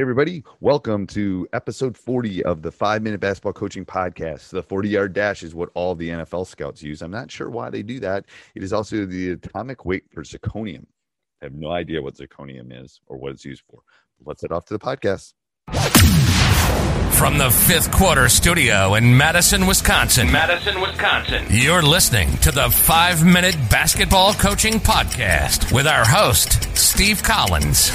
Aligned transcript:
Hey, 0.00 0.02
everybody. 0.02 0.44
Welcome 0.60 1.06
to 1.08 1.46
episode 1.52 1.94
40 1.94 2.42
of 2.44 2.62
the 2.62 2.72
five 2.72 3.02
minute 3.02 3.20
basketball 3.20 3.52
coaching 3.52 3.84
podcast. 3.84 4.48
The 4.48 4.62
40 4.62 4.88
yard 4.88 5.12
dash 5.12 5.42
is 5.42 5.54
what 5.54 5.68
all 5.74 5.94
the 5.94 6.08
NFL 6.08 6.46
scouts 6.46 6.82
use. 6.82 7.02
I'm 7.02 7.10
not 7.10 7.30
sure 7.30 7.50
why 7.50 7.68
they 7.68 7.82
do 7.82 8.00
that. 8.00 8.24
It 8.54 8.62
is 8.62 8.72
also 8.72 9.04
the 9.04 9.32
atomic 9.32 9.84
weight 9.84 10.04
for 10.10 10.22
zirconium. 10.22 10.86
I 11.42 11.44
have 11.44 11.52
no 11.52 11.70
idea 11.70 12.00
what 12.00 12.14
zirconium 12.14 12.82
is 12.82 12.98
or 13.08 13.18
what 13.18 13.32
it's 13.32 13.44
used 13.44 13.62
for 13.70 13.82
let's 14.24 14.40
head 14.40 14.52
off 14.52 14.64
to 14.68 14.72
the 14.72 14.80
podcast. 14.80 15.34
From 17.18 17.36
the 17.36 17.50
fifth 17.50 17.92
quarter 17.92 18.30
studio 18.30 18.94
in 18.94 19.14
Madison, 19.14 19.66
Wisconsin. 19.66 20.32
Madison, 20.32 20.80
Wisconsin. 20.80 21.44
You're 21.50 21.82
listening 21.82 22.38
to 22.38 22.52
the 22.52 22.70
five 22.70 23.22
minute 23.22 23.56
basketball 23.68 24.32
coaching 24.32 24.80
podcast 24.80 25.70
with 25.74 25.86
our 25.86 26.06
host, 26.06 26.74
Steve 26.74 27.22
Collins. 27.22 27.90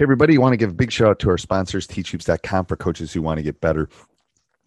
Hey, 0.00 0.04
everybody, 0.04 0.38
want 0.38 0.54
to 0.54 0.56
give 0.56 0.70
a 0.70 0.72
big 0.72 0.90
shout 0.90 1.08
out 1.08 1.18
to 1.18 1.28
our 1.28 1.36
sponsors, 1.36 1.86
teachhoops.com 1.86 2.64
for 2.64 2.74
coaches 2.74 3.12
who 3.12 3.20
want 3.20 3.36
to 3.36 3.42
get 3.42 3.60
better. 3.60 3.90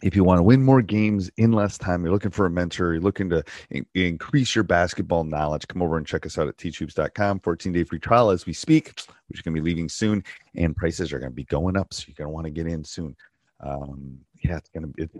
If 0.00 0.14
you 0.14 0.22
want 0.22 0.38
to 0.38 0.44
win 0.44 0.62
more 0.62 0.80
games 0.80 1.28
in 1.38 1.50
less 1.50 1.76
time, 1.76 2.04
you're 2.04 2.12
looking 2.12 2.30
for 2.30 2.46
a 2.46 2.50
mentor, 2.50 2.92
you're 2.92 3.02
looking 3.02 3.28
to 3.30 3.42
in- 3.70 3.84
increase 3.94 4.54
your 4.54 4.62
basketball 4.62 5.24
knowledge, 5.24 5.66
come 5.66 5.82
over 5.82 5.98
and 5.98 6.06
check 6.06 6.24
us 6.24 6.38
out 6.38 6.46
at 6.46 6.56
teachhoops.com. 6.56 7.40
14 7.40 7.72
day 7.72 7.82
free 7.82 7.98
trial 7.98 8.30
as 8.30 8.46
we 8.46 8.52
speak, 8.52 8.92
which 9.26 9.40
is 9.40 9.42
going 9.42 9.56
to 9.56 9.60
be 9.60 9.64
leaving 9.68 9.88
soon, 9.88 10.22
and 10.54 10.76
prices 10.76 11.12
are 11.12 11.18
going 11.18 11.32
to 11.32 11.34
be 11.34 11.42
going 11.42 11.76
up. 11.76 11.92
So 11.92 12.04
you're 12.06 12.14
going 12.14 12.28
to 12.28 12.32
want 12.32 12.44
to 12.44 12.52
get 12.52 12.68
in 12.68 12.84
soon. 12.84 13.16
Um, 13.58 14.16
yeah, 14.44 14.58
it's 14.58 14.68
going 14.68 14.86
to 14.86 14.92
be, 14.92 15.02
it's 15.02 15.16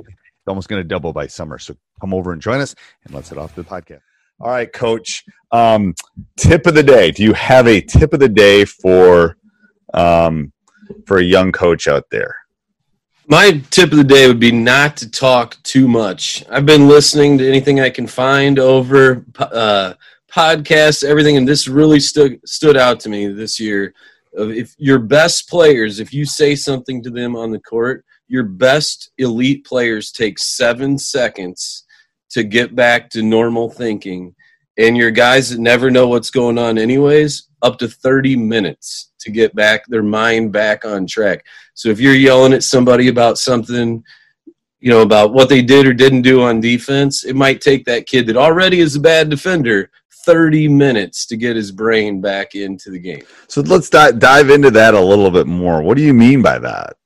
almost 0.46 0.68
going 0.68 0.80
to 0.80 0.86
double 0.86 1.12
by 1.12 1.26
summer. 1.26 1.58
So 1.58 1.74
come 2.00 2.14
over 2.14 2.30
and 2.30 2.40
join 2.40 2.60
us, 2.60 2.76
and 3.04 3.12
let's 3.12 3.30
head 3.30 3.38
off 3.38 3.56
to 3.56 3.64
the 3.64 3.68
podcast. 3.68 4.02
All 4.38 4.50
right, 4.52 4.72
coach. 4.72 5.24
Um, 5.50 5.92
tip 6.36 6.68
of 6.68 6.76
the 6.76 6.84
day. 6.84 7.10
Do 7.10 7.24
you 7.24 7.32
have 7.32 7.66
a 7.66 7.80
tip 7.80 8.12
of 8.12 8.20
the 8.20 8.28
day 8.28 8.64
for 8.64 9.38
um, 9.94 10.52
for 11.06 11.18
a 11.18 11.22
young 11.22 11.52
coach 11.52 11.88
out 11.88 12.04
there? 12.10 12.36
My 13.26 13.62
tip 13.70 13.90
of 13.90 13.96
the 13.96 14.04
day 14.04 14.28
would 14.28 14.38
be 14.38 14.52
not 14.52 14.98
to 14.98 15.10
talk 15.10 15.56
too 15.62 15.88
much. 15.88 16.44
I've 16.50 16.66
been 16.66 16.88
listening 16.88 17.38
to 17.38 17.48
anything 17.48 17.80
I 17.80 17.88
can 17.88 18.06
find 18.06 18.58
over 18.58 19.24
uh, 19.38 19.94
podcasts, 20.30 21.02
everything, 21.02 21.38
and 21.38 21.48
this 21.48 21.66
really 21.66 22.00
stood 22.00 22.38
stood 22.46 22.76
out 22.76 23.00
to 23.00 23.08
me 23.08 23.28
this 23.28 23.58
year. 23.58 23.94
If 24.32 24.74
your 24.76 24.98
best 24.98 25.48
players, 25.48 26.00
if 26.00 26.12
you 26.12 26.26
say 26.26 26.54
something 26.54 27.02
to 27.02 27.10
them 27.10 27.34
on 27.34 27.50
the 27.50 27.60
court, 27.60 28.04
your 28.26 28.42
best 28.42 29.12
elite 29.16 29.64
players 29.64 30.12
take 30.12 30.38
seven 30.38 30.98
seconds 30.98 31.84
to 32.30 32.42
get 32.42 32.74
back 32.74 33.08
to 33.10 33.22
normal 33.22 33.70
thinking, 33.70 34.34
and 34.76 34.96
your 34.96 35.12
guys 35.12 35.50
that 35.50 35.60
never 35.60 35.90
know 35.90 36.08
what's 36.08 36.30
going 36.30 36.58
on 36.58 36.76
anyways, 36.76 37.48
up 37.64 37.78
to 37.78 37.88
30 37.88 38.36
minutes 38.36 39.10
to 39.18 39.30
get 39.30 39.54
back 39.56 39.86
their 39.86 40.02
mind 40.02 40.52
back 40.52 40.84
on 40.84 41.06
track. 41.06 41.44
So 41.72 41.88
if 41.88 41.98
you're 41.98 42.14
yelling 42.14 42.52
at 42.52 42.62
somebody 42.62 43.08
about 43.08 43.38
something, 43.38 44.04
you 44.80 44.90
know, 44.90 45.00
about 45.00 45.32
what 45.32 45.48
they 45.48 45.62
did 45.62 45.86
or 45.86 45.94
didn't 45.94 46.22
do 46.22 46.42
on 46.42 46.60
defense, 46.60 47.24
it 47.24 47.34
might 47.34 47.62
take 47.62 47.86
that 47.86 48.06
kid 48.06 48.26
that 48.26 48.36
already 48.36 48.80
is 48.80 48.96
a 48.96 49.00
bad 49.00 49.30
defender 49.30 49.90
30 50.26 50.68
minutes 50.68 51.26
to 51.26 51.36
get 51.36 51.56
his 51.56 51.72
brain 51.72 52.20
back 52.20 52.54
into 52.54 52.90
the 52.90 52.98
game. 52.98 53.22
So 53.48 53.62
let's 53.62 53.88
dive, 53.88 54.18
dive 54.18 54.50
into 54.50 54.70
that 54.72 54.94
a 54.94 55.00
little 55.00 55.30
bit 55.30 55.46
more. 55.46 55.82
What 55.82 55.96
do 55.96 56.02
you 56.02 56.14
mean 56.14 56.42
by 56.42 56.58
that? 56.58 56.96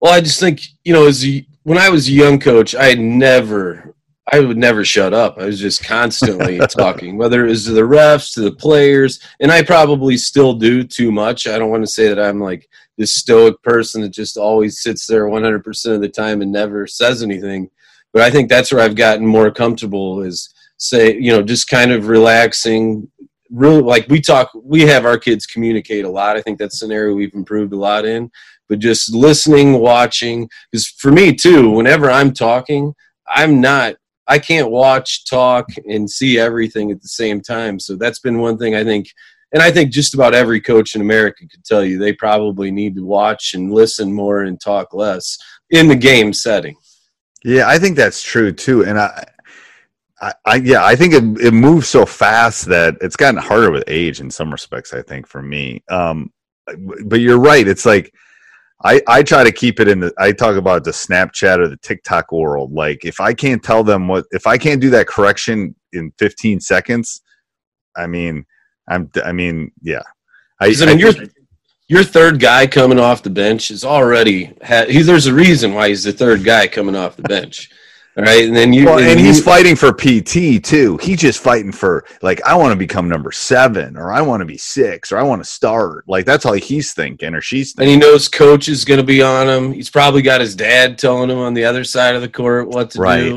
Well, 0.00 0.12
I 0.12 0.20
just 0.20 0.40
think, 0.40 0.60
you 0.84 0.92
know, 0.92 1.06
as 1.06 1.26
a, 1.26 1.46
when 1.62 1.78
I 1.78 1.88
was 1.88 2.06
a 2.06 2.12
young 2.12 2.38
coach, 2.38 2.74
I 2.74 2.84
had 2.84 3.00
never 3.00 3.95
I 4.32 4.40
would 4.40 4.56
never 4.56 4.84
shut 4.84 5.14
up. 5.14 5.38
I 5.38 5.46
was 5.46 5.60
just 5.60 5.84
constantly 5.84 6.58
talking, 6.58 7.16
whether 7.18 7.46
it 7.46 7.50
was 7.50 7.64
to 7.66 7.72
the 7.72 7.82
refs, 7.82 8.34
to 8.34 8.40
the 8.40 8.52
players, 8.52 9.20
and 9.38 9.52
I 9.52 9.62
probably 9.62 10.16
still 10.16 10.52
do 10.54 10.82
too 10.82 11.12
much. 11.12 11.46
I 11.46 11.58
don't 11.58 11.70
want 11.70 11.84
to 11.84 11.90
say 11.90 12.08
that 12.08 12.18
I'm 12.18 12.40
like 12.40 12.68
this 12.98 13.14
stoic 13.14 13.62
person 13.62 14.02
that 14.02 14.08
just 14.08 14.36
always 14.36 14.82
sits 14.82 15.06
there 15.06 15.26
100% 15.26 15.94
of 15.94 16.00
the 16.00 16.08
time 16.08 16.42
and 16.42 16.50
never 16.50 16.86
says 16.86 17.22
anything. 17.22 17.70
But 18.12 18.22
I 18.22 18.30
think 18.30 18.48
that's 18.48 18.72
where 18.72 18.82
I've 18.82 18.96
gotten 18.96 19.26
more 19.26 19.50
comfortable 19.50 20.22
is 20.22 20.52
say, 20.78 21.14
you 21.14 21.30
know, 21.30 21.42
just 21.42 21.68
kind 21.68 21.92
of 21.92 22.08
relaxing. 22.08 23.08
Really, 23.50 23.82
like 23.82 24.08
we 24.08 24.20
talk, 24.20 24.50
we 24.60 24.82
have 24.82 25.04
our 25.04 25.18
kids 25.18 25.46
communicate 25.46 26.04
a 26.04 26.10
lot. 26.10 26.36
I 26.36 26.42
think 26.42 26.58
that's 26.58 26.82
an 26.82 26.90
area 26.90 27.14
we've 27.14 27.34
improved 27.34 27.72
a 27.72 27.76
lot 27.76 28.04
in. 28.04 28.30
But 28.68 28.80
just 28.80 29.14
listening, 29.14 29.74
watching, 29.74 30.48
because 30.72 30.88
for 30.88 31.12
me 31.12 31.32
too, 31.32 31.70
whenever 31.70 32.10
I'm 32.10 32.32
talking, 32.32 32.92
I'm 33.28 33.60
not 33.60 33.94
I 34.28 34.38
can't 34.38 34.70
watch, 34.70 35.24
talk, 35.24 35.68
and 35.86 36.10
see 36.10 36.38
everything 36.38 36.90
at 36.90 37.00
the 37.00 37.08
same 37.08 37.40
time. 37.40 37.78
So 37.78 37.96
that's 37.96 38.18
been 38.18 38.38
one 38.38 38.58
thing 38.58 38.74
I 38.74 38.84
think, 38.84 39.08
and 39.52 39.62
I 39.62 39.70
think 39.70 39.92
just 39.92 40.14
about 40.14 40.34
every 40.34 40.60
coach 40.60 40.94
in 40.94 41.00
America 41.00 41.46
could 41.48 41.64
tell 41.64 41.84
you 41.84 41.98
they 41.98 42.12
probably 42.12 42.70
need 42.70 42.96
to 42.96 43.04
watch 43.04 43.54
and 43.54 43.72
listen 43.72 44.12
more 44.12 44.42
and 44.42 44.60
talk 44.60 44.92
less 44.92 45.38
in 45.70 45.88
the 45.88 45.96
game 45.96 46.32
setting. 46.32 46.76
Yeah, 47.44 47.68
I 47.68 47.78
think 47.78 47.96
that's 47.96 48.22
true 48.22 48.52
too, 48.52 48.84
and 48.84 48.98
I. 48.98 49.26
I, 50.18 50.32
I 50.46 50.54
yeah, 50.56 50.82
I 50.82 50.96
think 50.96 51.12
it, 51.12 51.46
it 51.46 51.52
moves 51.52 51.90
so 51.90 52.06
fast 52.06 52.64
that 52.68 52.96
it's 53.02 53.16
gotten 53.16 53.38
harder 53.38 53.70
with 53.70 53.84
age 53.86 54.20
in 54.20 54.30
some 54.30 54.50
respects. 54.50 54.94
I 54.94 55.02
think 55.02 55.26
for 55.26 55.42
me, 55.42 55.84
um, 55.90 56.32
but 57.04 57.20
you're 57.20 57.38
right. 57.38 57.68
It's 57.68 57.84
like 57.84 58.14
I, 58.84 59.00
I 59.06 59.22
try 59.22 59.42
to 59.42 59.52
keep 59.52 59.80
it 59.80 59.88
in 59.88 60.00
the 60.00 60.12
I 60.18 60.32
talk 60.32 60.56
about 60.56 60.84
the 60.84 60.90
Snapchat 60.90 61.58
or 61.58 61.68
the 61.68 61.78
TikTok 61.78 62.30
world. 62.30 62.72
Like 62.72 63.04
if 63.04 63.20
I 63.20 63.32
can't 63.32 63.62
tell 63.62 63.82
them 63.82 64.08
what 64.08 64.26
if 64.32 64.46
I 64.46 64.58
can't 64.58 64.80
do 64.80 64.90
that 64.90 65.06
correction 65.06 65.74
in 65.92 66.12
15 66.18 66.60
seconds, 66.60 67.22
I 67.96 68.06
mean, 68.06 68.44
I'm 68.88 69.10
I 69.24 69.32
mean, 69.32 69.72
yeah. 69.82 70.02
I, 70.60 70.74
I 70.80 70.86
mean, 70.86 70.98
your 70.98 71.12
your 71.88 72.04
third 72.04 72.40
guy 72.40 72.66
coming 72.66 72.98
off 72.98 73.22
the 73.22 73.30
bench 73.30 73.70
is 73.70 73.84
already 73.84 74.52
had, 74.60 74.90
he, 74.90 75.02
there's 75.02 75.26
a 75.26 75.34
reason 75.34 75.72
why 75.72 75.88
he's 75.88 76.04
the 76.04 76.12
third 76.12 76.44
guy 76.44 76.66
coming 76.66 76.96
off 76.96 77.16
the 77.16 77.22
bench. 77.22 77.70
All 78.18 78.24
right, 78.24 78.46
and 78.46 78.56
then 78.56 78.72
you 78.72 78.86
Well, 78.86 78.98
and 78.98 79.20
he's 79.20 79.36
you- 79.38 79.42
fighting 79.42 79.76
for 79.76 79.92
PT 79.92 80.58
too. 80.58 80.96
He's 81.02 81.20
just 81.20 81.38
fighting 81.38 81.70
for 81.70 82.04
like 82.22 82.40
I 82.46 82.54
want 82.54 82.72
to 82.72 82.76
become 82.76 83.08
number 83.10 83.30
seven, 83.30 83.94
or 83.96 84.10
I 84.10 84.22
want 84.22 84.40
to 84.40 84.46
be 84.46 84.56
six, 84.56 85.12
or 85.12 85.18
I 85.18 85.22
want 85.22 85.44
to 85.44 85.48
start. 85.48 86.04
Like 86.08 86.24
that's 86.24 86.46
all 86.46 86.54
he's 86.54 86.94
thinking, 86.94 87.34
or 87.34 87.42
she's 87.42 87.74
and 87.78 87.88
he 87.88 87.96
knows 87.96 88.26
coach 88.28 88.68
is 88.68 88.86
going 88.86 89.00
to 89.00 89.04
be 89.04 89.20
on 89.22 89.46
him. 89.48 89.70
He's 89.72 89.90
probably 89.90 90.22
got 90.22 90.40
his 90.40 90.54
dad 90.56 90.96
telling 90.98 91.28
him 91.28 91.38
on 91.38 91.52
the 91.52 91.64
other 91.64 91.84
side 91.84 92.14
of 92.14 92.22
the 92.22 92.28
court 92.28 92.68
what 92.68 92.90
to 92.92 93.00
Right. 93.00 93.20
do. 93.24 93.34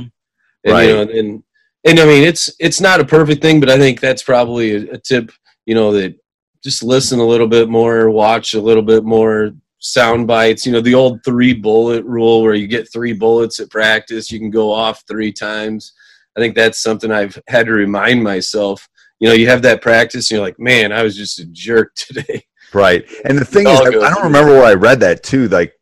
And, 0.63 0.73
Right. 0.73 0.87
You 0.89 0.95
know, 0.95 1.01
and 1.01 1.43
and 1.85 1.99
I 1.99 2.05
mean, 2.05 2.23
it's 2.23 2.49
it's 2.59 2.79
not 2.79 3.01
a 3.01 3.05
perfect 3.05 3.41
thing, 3.41 3.59
but 3.59 3.69
I 3.69 3.77
think 3.77 3.99
that's 3.99 4.23
probably 4.23 4.75
a, 4.75 4.93
a 4.93 4.97
tip. 4.97 5.31
You 5.65 5.75
know, 5.75 5.91
that 5.91 6.15
just 6.63 6.83
listen 6.83 7.19
a 7.19 7.25
little 7.27 7.47
bit 7.47 7.67
more, 7.69 8.09
watch 8.09 8.53
a 8.53 8.61
little 8.61 8.83
bit 8.83 9.03
more 9.03 9.51
sound 9.79 10.27
bites. 10.27 10.65
You 10.65 10.71
know, 10.71 10.81
the 10.81 10.93
old 10.93 11.23
three 11.23 11.53
bullet 11.53 12.05
rule 12.05 12.41
where 12.41 12.53
you 12.53 12.67
get 12.67 12.91
three 12.91 13.13
bullets 13.13 13.59
at 13.59 13.69
practice, 13.69 14.31
you 14.31 14.39
can 14.39 14.51
go 14.51 14.71
off 14.71 15.03
three 15.07 15.31
times. 15.31 15.93
I 16.37 16.39
think 16.39 16.55
that's 16.55 16.81
something 16.81 17.11
I've 17.11 17.37
had 17.47 17.65
to 17.65 17.73
remind 17.73 18.23
myself. 18.23 18.87
You 19.19 19.27
know, 19.27 19.33
you 19.33 19.49
have 19.49 19.61
that 19.63 19.81
practice, 19.81 20.29
and 20.29 20.37
you're 20.37 20.45
like, 20.45 20.59
man, 20.59 20.91
I 20.91 21.03
was 21.03 21.15
just 21.15 21.39
a 21.39 21.45
jerk 21.47 21.93
today. 21.95 22.45
Right. 22.73 23.03
And 23.25 23.37
the 23.37 23.45
thing 23.45 23.67
is, 23.67 23.79
I, 23.79 23.87
I 23.87 24.13
don't 24.13 24.23
remember 24.23 24.51
where 24.51 24.65
I 24.65 24.75
read 24.75 24.99
that 24.99 25.23
too. 25.23 25.47
Like 25.47 25.73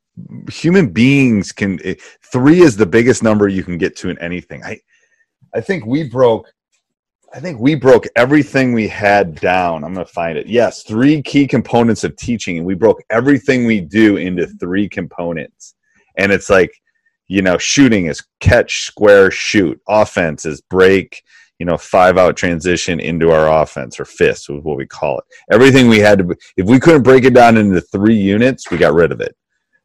human 0.50 0.88
beings 0.88 1.52
can 1.52 1.80
eh, 1.84 1.96
three 2.32 2.62
is 2.62 2.78
the 2.78 2.86
biggest 2.86 3.24
number 3.24 3.48
you 3.48 3.64
can 3.64 3.78
get 3.78 3.96
to 3.98 4.10
in 4.10 4.18
anything. 4.20 4.64
I 4.64 4.80
I 5.54 5.62
think 5.62 5.86
we 5.86 6.08
broke 6.08 6.48
I 7.34 7.40
think 7.40 7.60
we 7.60 7.76
broke 7.76 8.06
everything 8.16 8.74
we 8.74 8.88
had 8.88 9.36
down. 9.36 9.84
I'm 9.84 9.94
going 9.94 10.06
to 10.06 10.12
find 10.12 10.38
it. 10.38 10.48
Yes, 10.48 10.84
three 10.84 11.22
key 11.22 11.46
components 11.46 12.04
of 12.04 12.16
teaching 12.16 12.58
and 12.58 12.66
we 12.66 12.74
broke 12.74 13.04
everything 13.10 13.66
we 13.66 13.82
do 13.82 14.18
into 14.18 14.44
mm-hmm. 14.44 14.58
three 14.58 14.88
components. 14.88 15.76
And 16.18 16.32
it's 16.32 16.50
like, 16.50 16.72
you 17.28 17.42
know, 17.42 17.58
shooting 17.58 18.06
is 18.06 18.24
catch, 18.40 18.86
square, 18.86 19.30
shoot. 19.30 19.80
Offense 19.90 20.46
is 20.46 20.62
break, 20.62 21.22
you 21.60 21.66
know, 21.66 21.78
five 21.78 22.18
out 22.18 22.38
transition 22.38 23.00
into 23.02 23.32
our 23.32 23.62
offense 23.62 24.00
or 24.00 24.06
fist 24.06 24.50
was 24.50 24.64
what 24.64 24.78
we 24.78 24.86
call 24.86 25.20
it. 25.20 25.26
Everything 25.52 25.90
we 25.90 26.00
had 26.00 26.20
to, 26.20 26.36
if 26.56 26.66
we 26.66 26.80
couldn't 26.80 27.04
break 27.04 27.26
it 27.26 27.34
down 27.34 27.58
into 27.58 27.82
three 27.82 28.16
units, 28.16 28.72
we 28.72 28.78
got 28.78 28.94
rid 28.94 29.12
of 29.12 29.20
it. 29.20 29.36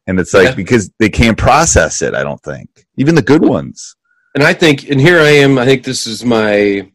And 0.07 0.19
it's 0.19 0.33
like 0.33 0.49
Yeah. 0.49 0.55
because 0.55 0.89
they 0.99 1.09
can't 1.09 1.37
process 1.37 2.01
it, 2.01 2.15
I 2.15 2.23
don't 2.23 2.41
think. 2.41 2.69
Even 2.97 3.15
the 3.15 3.21
good 3.21 3.43
ones. 3.43 3.95
And 4.35 4.43
I 4.43 4.53
think, 4.53 4.89
and 4.89 4.99
here 4.99 5.19
I 5.19 5.29
am. 5.29 5.59
I 5.59 5.65
think 5.65 5.83
this 5.83 6.07
is 6.07 6.23
my 6.25 6.89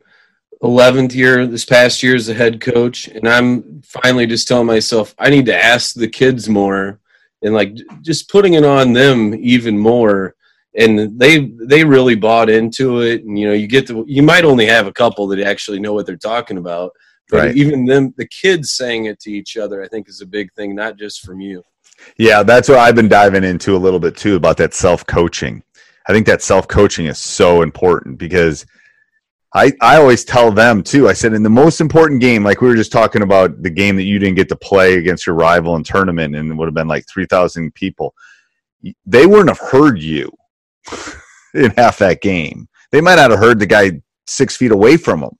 11th 0.62 1.14
year, 1.14 1.46
this 1.46 1.64
past 1.64 2.02
year 2.02 2.16
as 2.16 2.28
a 2.28 2.34
head 2.34 2.60
coach, 2.60 3.08
and 3.08 3.28
I'm 3.28 3.80
finally 3.82 4.26
just 4.26 4.48
telling 4.48 4.66
myself 4.66 5.14
I 5.18 5.30
need 5.30 5.46
to 5.46 5.56
ask 5.56 5.94
the 5.94 6.08
kids 6.08 6.48
more, 6.48 7.00
and 7.42 7.54
like 7.54 7.76
just 8.02 8.28
putting 8.28 8.54
it 8.54 8.64
on 8.64 8.92
them 8.92 9.34
even 9.34 9.78
more. 9.78 10.34
And 10.76 11.18
they 11.18 11.46
they 11.66 11.84
really 11.84 12.14
bought 12.14 12.50
into 12.50 13.00
it, 13.00 13.24
and 13.24 13.38
you 13.38 13.46
know, 13.46 13.54
you 13.54 13.66
get 13.66 13.86
to 13.88 14.04
you 14.06 14.22
might 14.22 14.44
only 14.44 14.66
have 14.66 14.86
a 14.86 14.92
couple 14.92 15.26
that 15.28 15.40
actually 15.40 15.80
know 15.80 15.92
what 15.92 16.06
they're 16.06 16.16
talking 16.16 16.58
about, 16.58 16.92
but 17.30 17.38
Right. 17.38 17.56
even 17.56 17.84
them, 17.84 18.14
the 18.16 18.26
kids 18.26 18.72
saying 18.72 19.06
it 19.06 19.20
to 19.20 19.30
each 19.30 19.56
other, 19.56 19.82
I 19.82 19.88
think 19.88 20.08
is 20.08 20.20
a 20.20 20.26
big 20.26 20.52
thing, 20.54 20.74
not 20.74 20.96
just 20.98 21.22
from 21.24 21.40
you. 21.40 21.62
Yeah, 22.16 22.42
that's 22.42 22.68
what 22.68 22.78
I've 22.78 22.94
been 22.94 23.08
diving 23.08 23.44
into 23.44 23.76
a 23.76 23.78
little 23.78 24.00
bit 24.00 24.16
too 24.16 24.36
about 24.36 24.56
that 24.58 24.74
self 24.74 25.06
coaching. 25.06 25.62
I 26.08 26.12
think 26.12 26.26
that 26.26 26.42
self 26.42 26.68
coaching 26.68 27.06
is 27.06 27.18
so 27.18 27.62
important 27.62 28.18
because 28.18 28.64
I 29.54 29.72
I 29.80 29.96
always 29.96 30.24
tell 30.24 30.52
them 30.52 30.82
too. 30.82 31.08
I 31.08 31.14
said 31.14 31.32
in 31.32 31.42
the 31.42 31.50
most 31.50 31.80
important 31.80 32.20
game, 32.20 32.44
like 32.44 32.60
we 32.60 32.68
were 32.68 32.76
just 32.76 32.92
talking 32.92 33.22
about 33.22 33.62
the 33.62 33.70
game 33.70 33.96
that 33.96 34.02
you 34.02 34.18
didn't 34.18 34.36
get 34.36 34.48
to 34.50 34.56
play 34.56 34.94
against 34.94 35.26
your 35.26 35.36
rival 35.36 35.76
in 35.76 35.84
tournament, 35.84 36.36
and 36.36 36.50
it 36.50 36.54
would 36.54 36.66
have 36.66 36.74
been 36.74 36.88
like 36.88 37.06
three 37.08 37.26
thousand 37.26 37.74
people. 37.74 38.14
They 39.06 39.26
wouldn't 39.26 39.48
have 39.48 39.70
heard 39.70 40.00
you 40.00 40.30
in 41.54 41.70
half 41.72 41.98
that 41.98 42.20
game. 42.20 42.68
They 42.92 43.00
might 43.00 43.16
not 43.16 43.30
have 43.30 43.40
heard 43.40 43.58
the 43.58 43.66
guy 43.66 44.00
six 44.26 44.56
feet 44.56 44.70
away 44.70 44.96
from 44.96 45.20
them. 45.20 45.36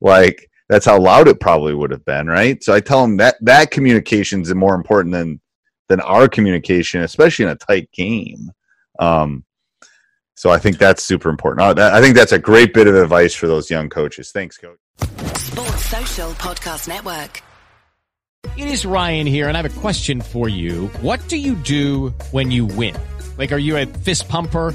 Like 0.00 0.48
that's 0.68 0.86
how 0.86 1.00
loud 1.00 1.26
it 1.26 1.40
probably 1.40 1.74
would 1.74 1.90
have 1.90 2.04
been, 2.04 2.28
right? 2.28 2.62
So 2.62 2.72
I 2.72 2.80
tell 2.80 3.02
them 3.02 3.16
that 3.16 3.36
that 3.40 3.72
communication 3.72 4.42
is 4.42 4.54
more 4.54 4.76
important 4.76 5.12
than 5.12 5.40
than 5.88 6.00
our 6.00 6.28
communication, 6.28 7.02
especially 7.02 7.46
in 7.46 7.50
a 7.50 7.56
tight 7.56 7.90
game. 7.90 8.52
Um, 9.00 9.44
so 10.34 10.50
I 10.50 10.58
think 10.58 10.78
that's 10.78 11.04
super 11.04 11.28
important. 11.28 11.78
Uh, 11.78 11.90
I 11.92 12.00
think 12.00 12.16
that's 12.16 12.32
a 12.32 12.38
great 12.38 12.72
bit 12.72 12.86
of 12.86 12.94
advice 12.94 13.34
for 13.34 13.46
those 13.46 13.70
young 13.70 13.88
coaches. 13.88 14.30
Thanks, 14.32 14.56
coach. 14.56 14.78
Sports 15.36 15.84
Social 15.86 16.30
Podcast 16.32 16.88
Network. 16.88 17.42
It 18.56 18.68
is 18.68 18.86
Ryan 18.86 19.26
here, 19.26 19.48
and 19.48 19.56
I 19.56 19.62
have 19.62 19.76
a 19.76 19.80
question 19.80 20.20
for 20.20 20.48
you. 20.48 20.86
What 21.02 21.26
do 21.28 21.36
you 21.36 21.54
do 21.54 22.08
when 22.30 22.50
you 22.50 22.64
win? 22.64 22.96
Like, 23.36 23.52
are 23.52 23.58
you 23.58 23.76
a 23.76 23.86
fist 23.86 24.28
pumper? 24.28 24.74